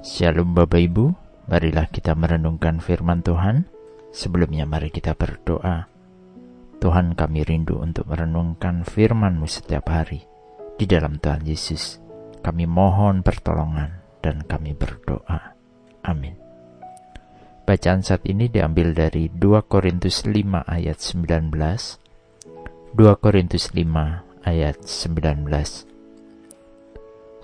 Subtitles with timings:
[0.00, 1.12] Shalom Bapak Ibu,
[1.52, 3.68] marilah kita merenungkan firman Tuhan.
[4.16, 5.92] Sebelumnya mari kita berdoa.
[6.80, 10.24] Tuhan kami rindu untuk merenungkan firman-Mu setiap hari.
[10.80, 12.00] Di dalam Tuhan Yesus,
[12.40, 15.52] kami mohon pertolongan dan kami berdoa.
[16.08, 16.32] Amin.
[17.68, 21.52] Bacaan saat ini diambil dari 2 Korintus 5 ayat 19.
[22.96, 25.44] 2 Korintus 5 ayat 19.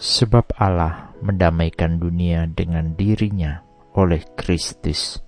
[0.00, 3.64] Sebab Allah mendamaikan dunia dengan dirinya
[3.96, 5.20] oleh Kristus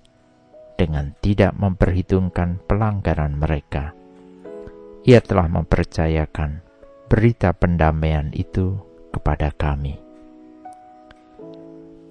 [0.79, 3.91] dengan tidak memperhitungkan pelanggaran mereka.
[5.03, 6.63] Ia telah mempercayakan
[7.11, 8.79] berita pendamaian itu
[9.11, 9.97] kepada kami.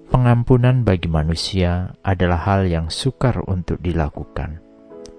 [0.09, 4.57] Pengampunan bagi manusia adalah hal yang sukar untuk dilakukan,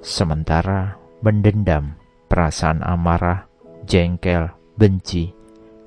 [0.03, 1.95] sementara mendendam,
[2.27, 3.47] perasaan amarah,
[3.87, 5.31] jengkel, benci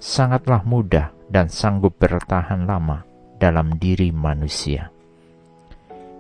[0.04, 3.02] sangatlah mudah dan sanggup bertahan lama
[3.42, 4.94] dalam diri manusia.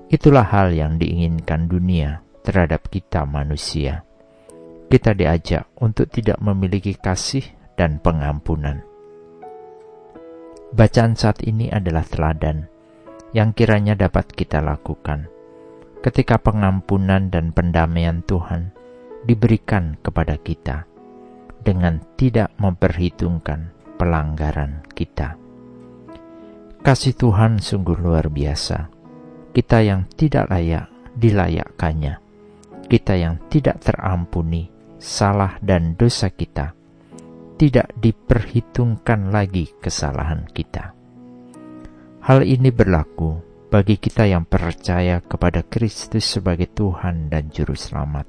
[0.09, 4.01] Itulah hal yang diinginkan dunia terhadap kita manusia.
[4.89, 7.45] Kita diajak untuk tidak memiliki kasih
[7.77, 8.81] dan pengampunan.
[10.73, 12.65] Bacaan saat ini adalah teladan
[13.37, 15.29] yang kiranya dapat kita lakukan
[16.01, 18.73] ketika pengampunan dan pendamaian Tuhan
[19.23, 20.85] diberikan kepada kita
[21.63, 25.37] dengan tidak memperhitungkan pelanggaran kita.
[26.83, 28.91] Kasih Tuhan sungguh luar biasa.
[29.55, 32.19] Kita yang tidak layak dilayakkannya.
[32.91, 34.67] Kita yang tidak terampuni
[34.99, 36.75] salah dan dosa kita.
[37.55, 40.91] Tidak diperhitungkan lagi kesalahan kita.
[42.27, 43.39] Hal ini berlaku
[43.71, 48.27] bagi kita yang percaya kepada Kristus sebagai Tuhan dan Juru Selamat.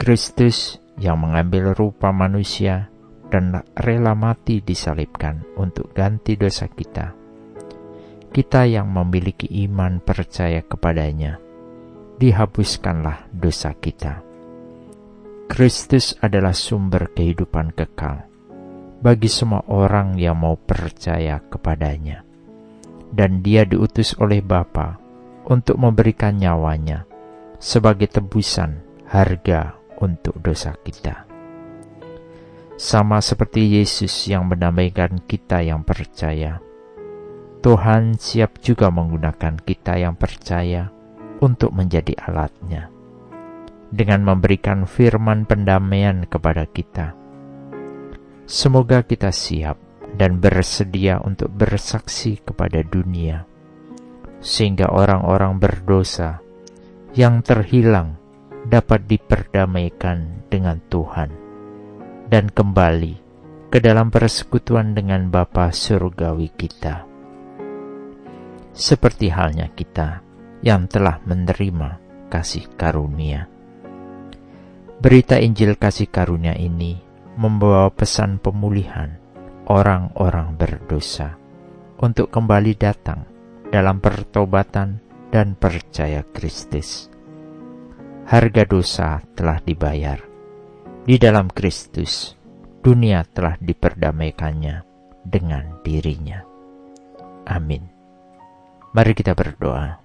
[0.00, 2.88] Kristus yang mengambil rupa manusia
[3.26, 7.12] dan rela mati disalibkan untuk ganti dosa kita.
[8.30, 11.40] Kita yang memiliki iman percaya kepadanya,
[12.20, 14.22] dihapuskanlah dosa kita.
[15.46, 18.26] Kristus adalah sumber kehidupan kekal
[18.98, 22.26] bagi semua orang yang mau percaya kepadanya.
[23.06, 24.98] Dan dia diutus oleh Bapa
[25.46, 27.06] untuk memberikan nyawanya
[27.62, 31.25] sebagai tebusan harga untuk dosa kita
[32.76, 36.60] sama seperti Yesus yang mendamaikan kita yang percaya.
[37.64, 40.92] Tuhan siap juga menggunakan kita yang percaya
[41.40, 42.92] untuk menjadi alatnya
[43.88, 47.16] dengan memberikan firman pendamaian kepada kita.
[48.44, 49.80] Semoga kita siap
[50.14, 53.48] dan bersedia untuk bersaksi kepada dunia,
[54.38, 56.44] sehingga orang-orang berdosa
[57.16, 58.20] yang terhilang
[58.68, 61.45] dapat diperdamaikan dengan Tuhan
[62.26, 63.14] dan kembali
[63.70, 67.06] ke dalam persekutuan dengan Bapa surgawi kita.
[68.76, 70.20] Seperti halnya kita
[70.60, 73.48] yang telah menerima kasih karunia.
[74.96, 76.98] Berita Injil kasih karunia ini
[77.36, 79.16] membawa pesan pemulihan
[79.68, 81.36] orang-orang berdosa
[82.00, 83.28] untuk kembali datang
[83.68, 87.12] dalam pertobatan dan percaya Kristus.
[88.26, 90.35] Harga dosa telah dibayar
[91.06, 92.34] di dalam Kristus,
[92.82, 94.82] dunia telah diperdamaikannya
[95.22, 96.42] dengan dirinya.
[97.46, 97.86] Amin.
[98.90, 100.02] Mari kita berdoa.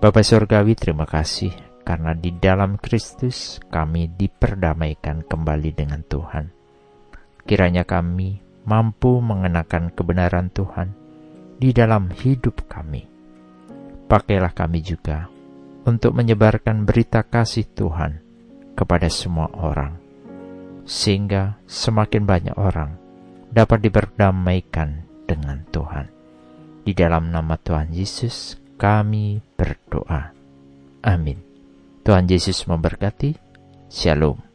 [0.00, 1.52] Bapak Surgawi, terima kasih
[1.84, 6.56] karena di dalam Kristus kami diperdamaikan kembali dengan Tuhan.
[7.44, 10.88] Kiranya kami mampu mengenakan kebenaran Tuhan
[11.60, 13.04] di dalam hidup kami.
[14.08, 15.28] Pakailah kami juga
[15.84, 18.27] untuk menyebarkan berita kasih Tuhan
[18.78, 19.98] kepada semua orang,
[20.86, 22.94] sehingga semakin banyak orang
[23.50, 26.06] dapat diperdamaikan dengan Tuhan.
[26.86, 30.30] Di dalam nama Tuhan Yesus, kami berdoa.
[31.02, 31.42] Amin.
[32.06, 33.36] Tuhan Yesus memberkati.
[33.90, 34.47] Shalom.